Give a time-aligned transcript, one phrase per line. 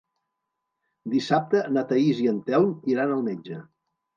[1.15, 3.63] Dissabte na Thaís i en Telm iran al metge.